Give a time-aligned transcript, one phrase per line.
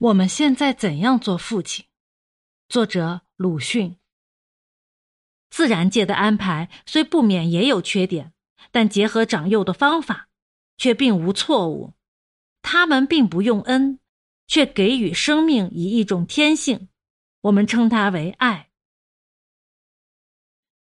[0.00, 1.84] 我们现在怎样做父亲？
[2.70, 3.98] 作者鲁迅。
[5.50, 8.32] 自然界的安排虽不免也有缺点，
[8.70, 10.30] 但结合长幼的方法，
[10.78, 11.92] 却并无错误。
[12.62, 13.98] 他们并不用恩，
[14.46, 16.88] 却给予生命以一种天性，
[17.42, 18.70] 我们称它为爱。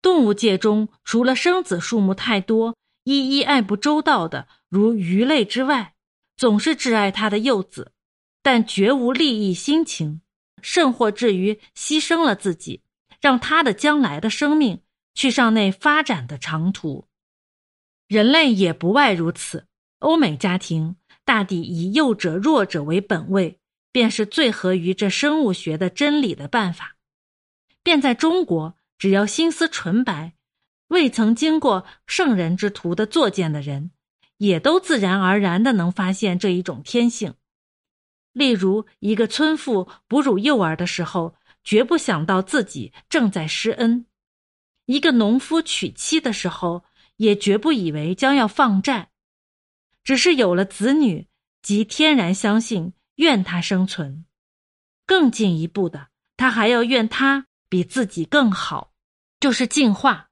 [0.00, 5.96] 动物界中，除了生子数目太多、一一爱不周到的，如鱼类之外，
[6.36, 7.90] 总是挚爱他的幼子。
[8.50, 10.22] 但绝无利益心情，
[10.62, 12.80] 甚或至于牺牲了自己，
[13.20, 14.80] 让他的将来的生命
[15.14, 17.04] 去上那发展的长途。
[18.06, 19.66] 人类也不外如此。
[19.98, 23.60] 欧美家庭大抵以幼者弱者为本位，
[23.92, 26.96] 便是最合于这生物学的真理的办法。
[27.82, 30.32] 便在中国，只要心思纯白、
[30.88, 33.90] 未曾经过圣人之徒的作践的人，
[34.38, 37.34] 也都自然而然的能发现这一种天性。
[38.32, 41.34] 例如，一个村妇哺乳幼儿的时候，
[41.64, 44.04] 绝不想到自己正在施恩；
[44.86, 46.84] 一个农夫娶妻的时候，
[47.16, 49.10] 也绝不以为将要放债。
[50.04, 51.28] 只是有了子女，
[51.62, 54.24] 即天然相信愿他生存。
[55.04, 58.92] 更进一步的，他还要愿他比自己更好，
[59.40, 60.30] 就是进化。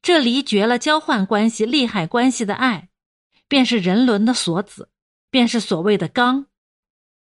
[0.00, 2.88] 这离绝了交换关系、利害关系的爱，
[3.48, 4.90] 便是人伦的锁子，
[5.30, 6.46] 便是所谓的刚。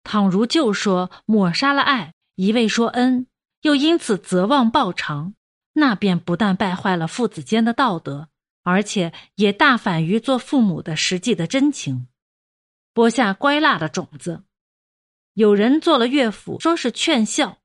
[0.02, 3.26] 倘如就说抹杀了爱，一味说恩，
[3.62, 5.34] 又因此责望报偿，
[5.74, 8.28] 那便不但败坏了父子间的道德，
[8.62, 12.08] 而且也大反于做父母的实际的真情，
[12.92, 14.44] 播下乖辣的种子。
[15.34, 17.58] 有人做了乐府，说是劝孝，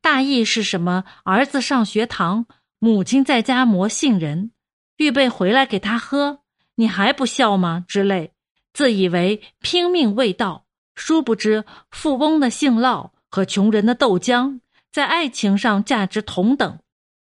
[0.00, 1.04] 大意是什么？
[1.22, 2.46] 儿子上学堂，
[2.78, 4.50] 母亲在家磨杏仁，
[4.96, 6.40] 预备回来给他喝，
[6.74, 7.84] 你还不孝吗？
[7.86, 8.32] 之类，
[8.72, 10.63] 自以为拼命为道。
[10.94, 14.60] 殊不知，富翁的杏酪和穷人的豆浆
[14.92, 16.78] 在爱情上价值同等，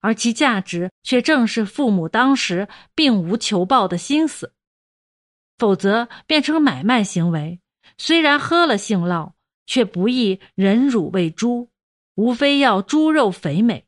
[0.00, 4.54] 而其价值却正是父母当时并无求报的心思。
[5.58, 7.60] 否则变成买卖行为，
[7.96, 9.32] 虽然喝了杏酪，
[9.66, 11.70] 却不宜忍辱喂猪，
[12.14, 13.86] 无非要猪肉肥美，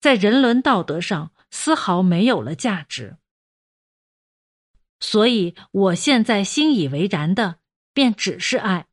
[0.00, 3.18] 在人伦道德上丝毫没有了价值。
[4.98, 7.56] 所以，我现在心以为然的。
[7.96, 8.88] 便只是爱。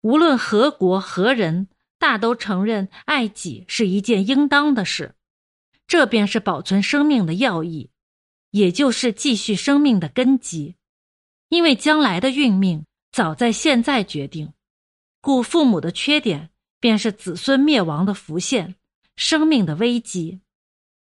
[0.00, 1.66] 无论何国何人，
[1.98, 5.16] 大都承认爱己是一件应当的事，
[5.88, 7.90] 这便是保存生命的要义，
[8.50, 10.76] 也就是继续生命的根基。
[11.48, 14.52] 因为将来的运命早在现在决定，
[15.20, 18.76] 故父母的缺点便是子孙灭亡的浮现，
[19.16, 20.38] 生命的危机。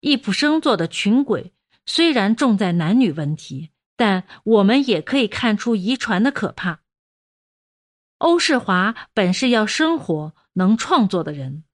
[0.00, 1.52] 易卜生做的群鬼
[1.84, 3.70] 虽然重在男女问题。
[3.96, 6.80] 但我们也可以看出遗传的可怕。
[8.18, 11.64] 欧世华本是要生活、能创作的人，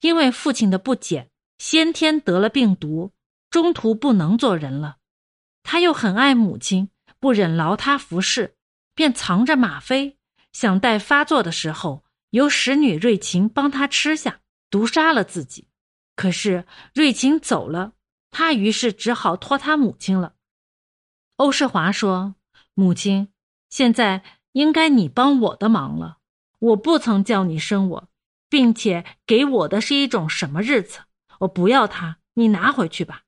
[0.00, 3.12] 因为父亲的不检，先天得了病毒，
[3.50, 4.96] 中途不能做人了。
[5.62, 6.88] 他又很爱母亲，
[7.20, 8.56] 不忍劳他服侍，
[8.94, 10.18] 便藏着吗啡，
[10.52, 15.68] 想待发作的时候，由使女瑞琴帮他吃下，毒杀了自己。
[16.16, 17.92] 可是瑞琴走了，
[18.32, 20.34] 他于是只好托他母亲了。
[21.36, 22.34] 欧世华说
[22.74, 23.28] ：“母亲，
[23.68, 24.22] 现在
[24.52, 26.18] 应该你帮我的忙了。
[26.58, 28.08] 我不曾叫你生我，
[28.48, 31.00] 并且给我的是一种什么日子？
[31.40, 33.22] 我不要它，你拿回去吧。”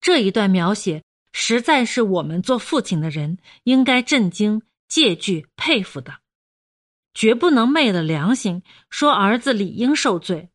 [0.00, 1.02] 这一段描写
[1.32, 6.18] 实在是我们做父亲的人应该震惊、戒惧、佩服的，
[7.12, 10.50] 绝不能昧了良心说儿子理应受罪。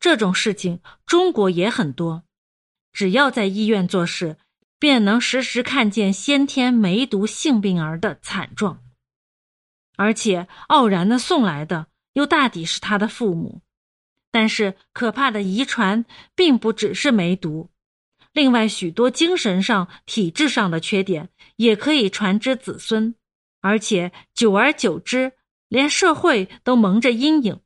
[0.00, 2.24] 这种事情中国也很多，
[2.92, 4.36] 只要在医院做事。
[4.78, 8.82] 便能时时看见先天梅毒性病儿的惨状，
[9.96, 13.60] 而且傲然的送来的又大抵是他的父母。
[14.30, 17.70] 但是可怕的遗传并不只是梅毒，
[18.32, 23.14] 另外许多精神上、体质上的缺点也可以传之子孙，
[23.60, 25.32] 而且久而久之，
[25.68, 27.60] 连社会都蒙着阴影。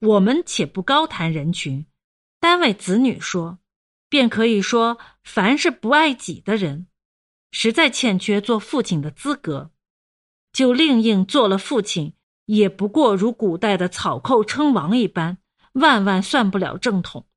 [0.00, 1.86] 我们且不高谈人群，
[2.38, 3.58] 单为子女说。
[4.10, 6.88] 便可以说，凡是不爱己的人，
[7.50, 9.70] 实在欠缺做父亲的资格。
[10.52, 12.14] 就另应做了父亲，
[12.46, 15.38] 也不过如古代的草寇称王一般，
[15.74, 17.28] 万万算不了正统。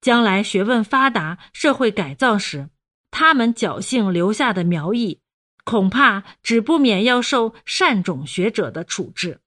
[0.00, 2.70] 将来学问发达、社会改造时，
[3.12, 5.20] 他们侥幸留下的苗裔，
[5.62, 9.41] 恐怕只不免要受善种学者的处置。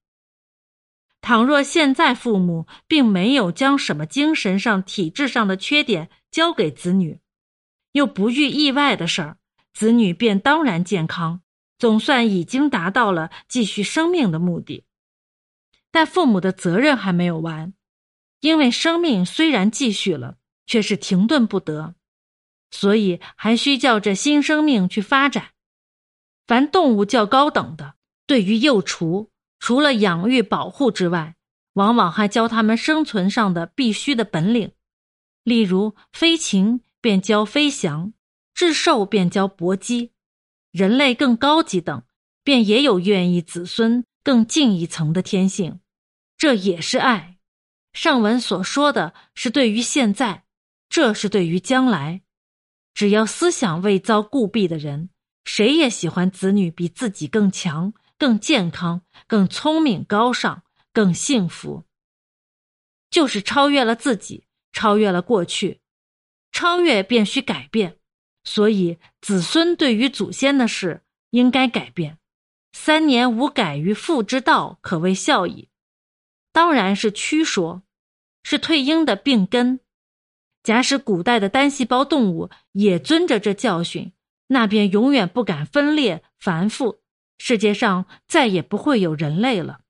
[1.25, 7.19] 倘若现在父母并没有将什么精神上、体质上的缺点交给子女，
[7.94, 9.38] 又不遇意外的事儿，
[9.74, 11.42] 子女便当然健康，
[11.80, 14.86] 总算已经达到了继续生命的目的。
[15.89, 17.74] 但父母的责任还没有完，
[18.42, 20.38] 因为生命虽然继续了，
[20.68, 21.95] 却是停顿不得，
[22.69, 25.54] 所以还需叫这新生命去发展。
[26.45, 27.95] 凡动物较高等的，
[28.27, 31.35] 对于幼雏，除了养育保护之外，
[31.73, 34.71] 往往还教他们生存上的必须的本领，
[35.43, 38.13] 例如飞禽便教飞翔，
[38.53, 40.11] 智兽便教搏击，
[40.71, 42.03] 人类更高级等，
[42.43, 45.79] 便也有愿意子孙更进一层的天性，
[46.37, 47.37] 这也是爱。
[47.93, 50.45] 上文所说的是对于现在，
[50.89, 52.21] 这是对于将来。
[52.93, 55.09] 只要思想未遭固蔽的人。
[55.47, 60.63] 谁也喜欢子女比自己更强、更健康、更聪明、高尚、
[60.94, 61.83] 更幸福。
[63.09, 65.81] 就是超越了自己，超越了过去，
[66.51, 67.97] 超越便需改变。
[68.44, 72.19] 所以子孙对于祖先的事应该改变。
[72.73, 75.69] 三年无改于父之道，可谓孝矣。
[76.51, 77.83] 当然是屈说，
[78.44, 79.79] 是退婴的病根。
[80.62, 84.13] 假使古代的单细胞动物也遵着这教训。
[84.47, 87.01] 那便永远不敢分裂繁复，
[87.37, 89.81] 世界上再也不会有人类了。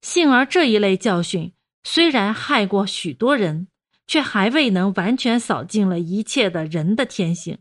[0.00, 3.68] 幸而这一类教训虽然害过许多人，
[4.06, 7.58] 却还未能完全扫尽了一切的人的天性。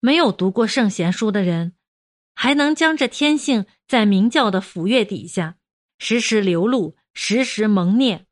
[0.00, 1.74] 没有读过圣贤书的人，
[2.34, 5.56] 还能将这天性在明教的抚月底下
[5.98, 8.26] 时时流露，时时蒙念。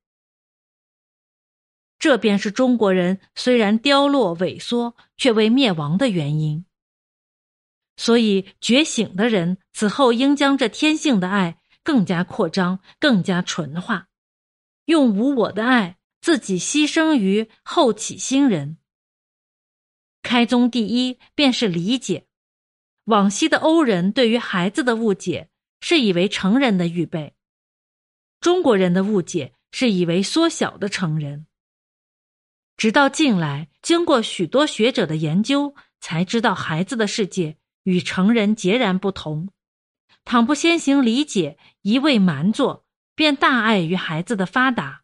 [1.99, 6.67] 这便是中国人虽然凋落萎缩，却未灭亡的原因。
[8.03, 14.09] 所以觉醒的人此后应将这天性的爱更加扩张，更加纯化，
[14.87, 18.79] 用无我的爱自己牺牲于后起新人。
[20.21, 22.27] 开宗第一便是理解。
[23.05, 25.51] 往昔的欧人对于孩子的误解
[25.81, 27.37] 是以为成人的预备，
[28.41, 31.47] 中国人的误解是以为缩小的成人。
[32.77, 39.49] 直到近来，经过许多学者的研究，才知道孩子的世界与成人截然不同。
[40.25, 42.85] 倘不先行理解，一味瞒做，
[43.15, 45.03] 便大碍于孩子的发达。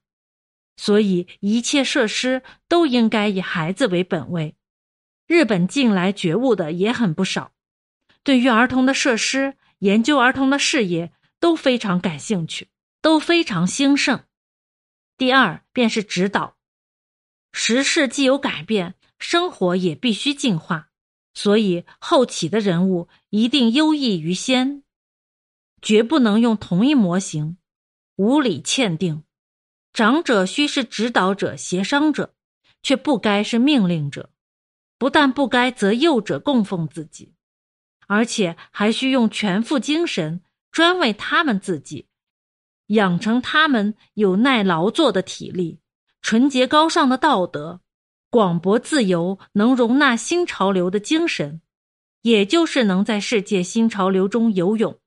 [0.76, 4.54] 所以，一切设施都应该以孩子为本位。
[5.26, 7.52] 日本近来觉悟的也很不少，
[8.22, 12.68] 对于儿童的设施、研究儿童的事业都非常感兴趣，
[13.02, 14.24] 都非常兴盛。
[15.16, 16.56] 第二便是指导。
[17.52, 20.87] 时事既有改变，生活也必须进化，
[21.38, 24.82] 所以后起的人物一定优异于先，
[25.80, 27.58] 绝不能用同一模型，
[28.16, 29.22] 无理欠定。
[29.92, 32.34] 长者须是指导者、协商者，
[32.82, 34.30] 却不该是命令者。
[34.98, 37.34] 不但不该择幼者供奉自己，
[38.08, 40.42] 而且还需用全副精神，
[40.72, 42.08] 专为他们自己，
[42.88, 45.78] 养成他们有耐劳作的体力。
[46.20, 47.80] 纯洁高尚的道德，
[48.30, 51.62] 广博自由，能容纳新潮流的精神，
[52.22, 55.00] 也就是能在世界新潮流中游泳，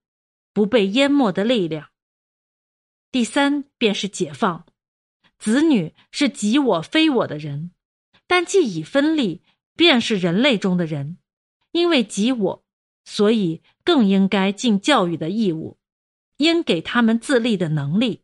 [0.53, 1.89] 不被淹没的力量。
[3.11, 4.65] 第三便是解放，
[5.37, 7.71] 子女是己我非我的人，
[8.25, 9.43] 但既已分立，
[9.75, 11.17] 便是人类中的人，
[11.71, 12.63] 因为己我，
[13.05, 15.77] 所以更应该尽教育的义务，
[16.37, 18.23] 应给他们自立的能力，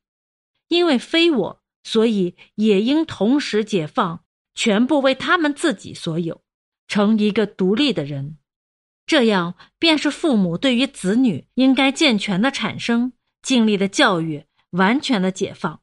[0.70, 1.64] 因为非我。
[1.84, 4.26] 所以也应同时解放，
[4.58, 6.42] 全部为他们自己所有，
[6.88, 8.40] 成一个独立的人。
[9.06, 15.82] 这样便是父母对于子女应该健全的产生、尽力的教育、完全的解放。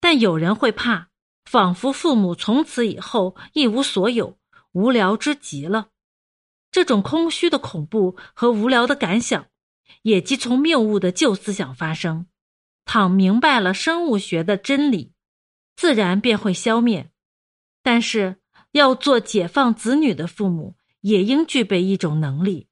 [0.00, 1.08] 但有人会怕，
[1.44, 4.38] 仿佛父母从此以后一无所有，
[4.70, 5.88] 无聊之极了。
[6.70, 9.48] 这种空虚的恐怖和无聊的感想，
[10.02, 12.26] 也即从谬误的旧思想发生。
[12.84, 15.12] 倘明白了生物学的真理，
[15.74, 17.10] 自然便会消灭。
[17.84, 18.40] 但是，
[18.72, 22.68] 要做解放子女的父母，也应具备一种能力，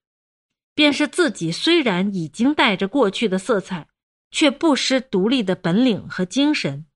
[0.74, 3.88] 便是自己虽然已经带着过去的色彩，
[4.30, 6.86] 却不失独立的本领和精神，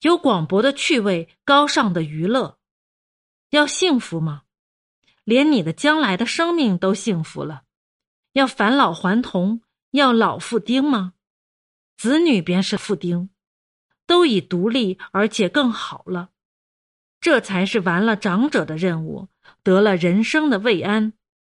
[0.00, 2.58] 有广博的趣味、高尚的娱乐。
[3.50, 4.42] 要幸福吗？
[5.22, 7.62] 连你的将来的生命都幸福了。
[8.32, 11.14] 要返老还童，要老父丁吗？
[11.96, 13.30] 子女便是父丁，
[14.04, 16.30] 都已独立，而且更好了，
[17.24, 19.28] 这才是完了长者的任务，
[19.62, 21.14] 得了人生的慰安。